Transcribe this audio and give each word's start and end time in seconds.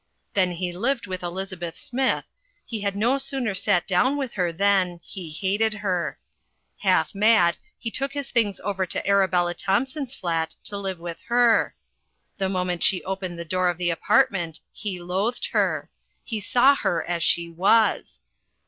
Then 0.33 0.53
he 0.53 0.71
lived 0.73 1.05
with 1.05 1.21
Elizabeth 1.21 1.77
Smith 1.77 2.31
He 2.65 2.81
had 2.81 2.95
no 2.95 3.19
sooner 3.19 3.53
sat 3.53 3.85
down 3.85 4.17
with 4.17 4.33
her 4.33 4.51
than 4.51 4.99
He 5.03 5.29
hated 5.29 5.75
her. 5.75 6.17
Half 6.79 7.13
mad, 7.13 7.57
he 7.77 7.91
took 7.91 8.13
his 8.13 8.31
things 8.31 8.59
over 8.61 8.87
to 8.87 9.07
Arabella 9.07 9.53
Thompson's 9.53 10.15
flat 10.15 10.55
to 10.63 10.75
live 10.75 10.97
with 10.99 11.21
her. 11.27 11.75
The 12.39 12.49
moment 12.49 12.81
she 12.81 13.03
opened 13.03 13.37
the 13.37 13.45
door 13.45 13.69
of 13.69 13.77
the 13.77 13.91
apartment, 13.91 14.59
he 14.73 14.99
loathed 14.99 15.45
her. 15.51 15.91
He 16.23 16.41
saw 16.41 16.73
her 16.77 17.03
as 17.05 17.21
she 17.21 17.47
was. 17.51 18.23